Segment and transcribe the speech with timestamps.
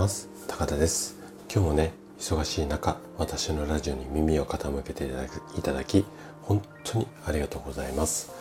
[0.00, 0.30] ます。
[0.48, 1.18] 高田です。
[1.52, 6.06] 今日もね忙しい中私のラジオに耳を傾けていただき
[6.40, 8.32] 本当にありがとうございます。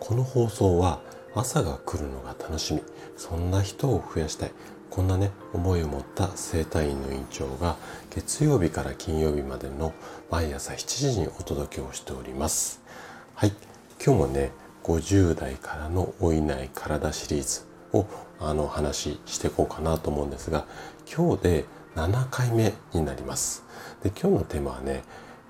[0.00, 1.02] この放送は
[1.34, 2.82] 朝が来るのが楽しみ。
[3.18, 4.52] そんな人を増やしたい。
[4.88, 7.76] こんなね思いを持った整体院の院長が
[8.08, 9.92] 月曜日から金曜日までの
[10.30, 12.80] 毎朝7時にお届けをしております。
[13.34, 13.52] はい。
[14.02, 14.50] 今日もね
[14.82, 18.06] 50代からの老いない体シリーズを
[18.40, 20.66] あの話していこうかなと思うんですが
[21.12, 21.64] 今日で
[21.96, 23.64] 7回目になります。
[24.02, 25.02] で今日のテーマはね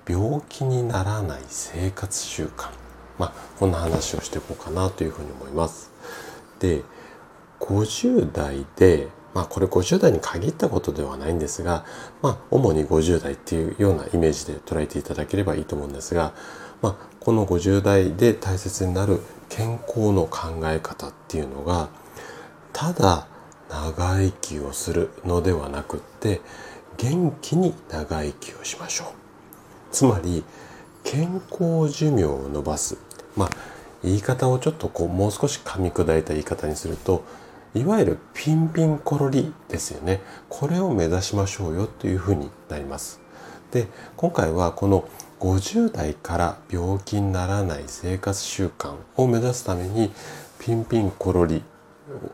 [0.07, 2.69] 病気にならない生活習慣。
[3.17, 5.91] まあこんな話をしていこうかなというふうに思います。
[6.59, 6.83] で
[7.59, 11.85] 50代でまあこれ50代に限ったことではないんですが
[12.21, 16.33] まあ主に50代っていうようなイメージで捉えていただければいいと思うんですが
[16.81, 21.89] まあこの50代で大切になる健康の考え方っていうのが
[22.83, 23.27] ただ
[23.69, 26.41] 長生きをするのではなくって
[26.97, 29.07] 元気に長生きをしましょう。
[29.93, 30.43] つまり
[31.05, 32.97] 健康寿命を伸ばす。
[33.37, 33.49] まあ
[34.03, 37.23] 言い方をちょっとこうもう少し噛み砕いた言い方にすると
[37.73, 40.19] いわゆるピンピンコロリですよね。
[40.49, 43.21] これを目指しましょうよというふうになります。
[43.71, 43.87] で
[44.17, 45.07] 今回はこの
[45.39, 50.11] 50代から病気にならない生活習慣を目指すために
[50.59, 51.63] ピンピンコロリ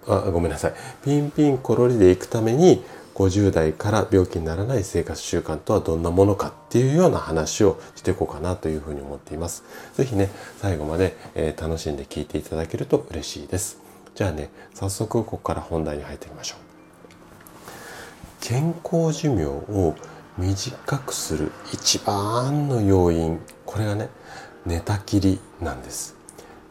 [0.08, 2.84] あごめんなさいピンピンコロリで行くために
[3.20, 9.66] 50代から病気にならない生活習慣とはどんなものかっていうような話をしていこうかなというふうに思っています。
[9.94, 10.30] 是非ね
[10.62, 13.78] 最後まで、えー、楽しんで聞いていただけると嬉しいです。
[14.16, 16.59] じゃあね早速ここから本題に入ってみましょう。
[18.40, 19.95] 健康寿命を
[20.38, 24.08] 短くする一番の要因これがね
[24.66, 26.16] 寝たきりなんです。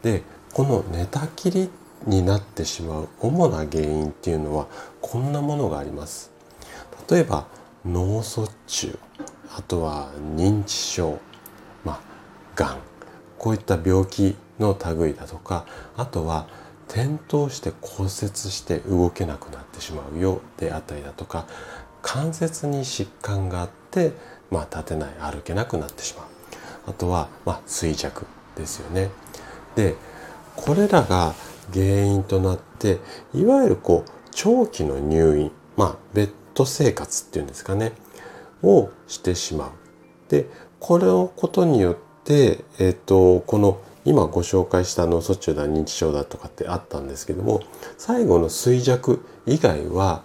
[0.01, 1.69] でこの寝たきりっ
[2.05, 4.67] になってしまう主な原因っていうのは
[5.01, 6.31] こんなものがあります。
[7.09, 7.47] 例えば
[7.85, 8.99] 脳卒中
[9.55, 11.19] あとは認知症
[11.83, 11.99] まあ
[12.55, 12.77] がん
[13.37, 15.65] こういった病気の類だとか
[15.97, 16.47] あとは
[16.87, 21.45] 転倒して骨折して動けなくなってしまうよであったりだとか
[22.01, 24.13] 関節に疾患があって、
[24.51, 26.25] まあ、立てない歩けなくなってしまう。
[26.87, 29.09] あとは、まあ、衰弱ですよね。
[29.75, 29.95] で
[30.55, 31.33] これらが
[31.73, 32.99] 原因となって
[33.33, 37.93] いわゆるこう長期の入院まあベッド生活っていうんですかね
[38.63, 39.71] をしてしまう。
[40.29, 40.47] で
[40.79, 47.61] これのことによって、えっ、ー、とこの今ご紹介した脳卒中だ認知症だとかってあったんですけども
[47.97, 50.23] 最後の衰弱以外は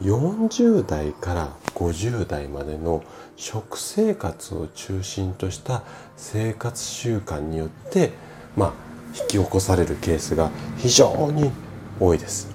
[0.00, 3.04] 40代から50代までの
[3.36, 5.82] 食生活を中心とした
[6.16, 8.12] 生活習慣によって
[8.56, 8.85] まあ
[9.20, 11.50] 引き起こされるケースが非常に
[11.98, 12.54] 多いです。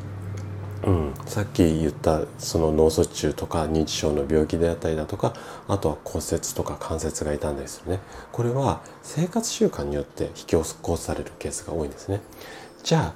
[0.83, 5.35] うん、さっき言ったその脳卒中とか認知症の病気であったりだとか
[5.67, 7.99] あとは骨折とか関節が痛んだりするね。
[8.31, 12.22] これは生活習慣によって引き起こされるケースが多いんですね。
[12.83, 13.13] じゃあ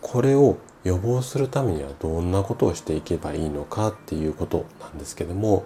[0.00, 5.64] これを予防するためにはどんなことをしていけばいいのかっていうことなんですけども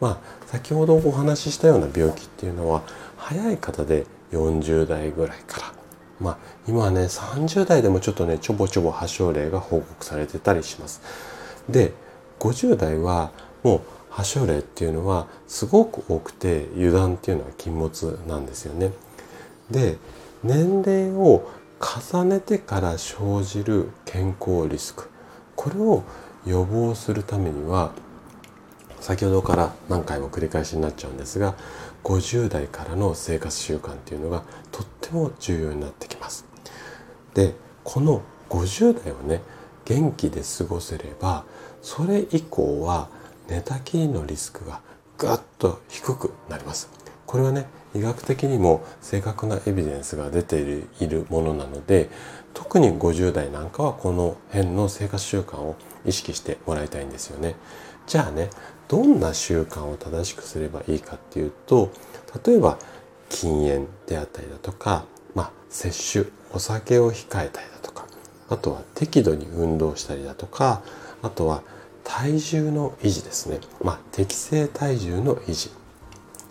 [0.00, 2.82] まあ先ほどお話ししたような病気っていうのは
[3.16, 5.79] 早い方で40代ぐらいから
[6.20, 6.38] まあ、
[6.68, 11.00] 今はね30代でもちょっとねちょぼちょぼ発症例が報告されてたりします。
[11.68, 11.92] で
[12.38, 13.32] 50代は
[13.62, 18.92] もう発症例っていうのはすごく多くて油断っていうのは禁物なんですよね。
[19.70, 19.98] で
[20.42, 21.48] 年齢を
[22.12, 25.08] 重ねてから生じる健康リスク
[25.56, 26.02] これを
[26.46, 27.92] 予防するためには
[29.00, 31.54] 先ほどから何回も繰り返しになっちゃうんですが
[32.04, 36.46] 50代からの生活習慣っていうのがとっても重要になってきます。
[37.34, 39.40] でこの50代をね
[39.84, 41.44] 元気で過ごせれば
[41.82, 43.08] それ以降は
[43.48, 44.80] 寝たきりのリスクが
[45.18, 46.88] ぐっと低くなります。
[47.26, 50.60] これはね医学的にも正確なエビデンスが出て
[51.00, 52.08] いるものなので
[52.54, 57.56] 特に50代なんかはこの辺の生活習慣を意識してもらいたいんですよね。
[58.06, 58.50] じゃあね
[58.90, 61.92] どんな習慣を正しくすればいいかっていうと
[62.44, 62.76] 例えば
[63.28, 65.04] 禁煙であったりだとか、
[65.36, 68.08] まあ、摂取お酒を控えたりだとか
[68.48, 70.82] あとは適度に運動したりだとか
[71.22, 71.62] あとは
[72.02, 75.70] 体重の維持ですね、まあ、適正体重の維持。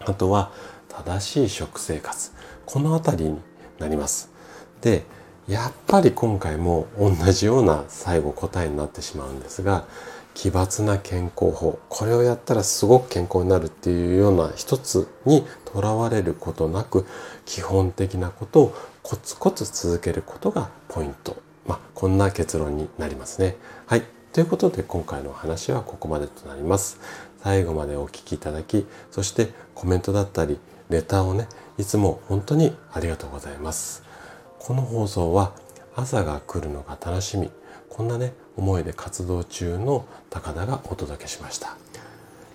[0.06, 0.54] あとは
[0.88, 2.32] 正しい食生活。
[2.66, 3.40] この辺りに
[3.80, 4.32] なります。
[4.80, 5.04] で
[5.50, 9.86] やっぱり今回も同じような最後答えになってしまうんですが
[10.34, 11.80] 奇抜な健康法。
[11.90, 17.06] これをやったらすごく健康になるっていうような一つにとらわれることなく
[17.46, 21.38] 基本的なことをコツコツ続けることがポイント。
[21.68, 23.58] まあこんな結論になりますね。
[23.86, 24.04] はい。
[24.32, 27.00] ということで今回の話はここまでとなります。
[27.44, 30.60] 最後までお聴きいただき、そしてコメントだったり、
[30.90, 31.48] レターをね、
[31.78, 34.04] いつも本当にありがとうございます。
[34.60, 35.54] この放送は
[35.96, 37.50] 朝が来るのが楽しみ、
[37.90, 41.78] こんなね、思いで活動中の高田がお届けしました。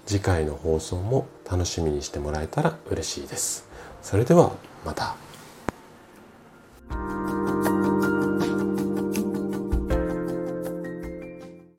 [0.07, 3.67] 次回の放送も楽しみにしてもらえたら嬉しいです。
[4.03, 4.53] それでは
[4.85, 5.24] また。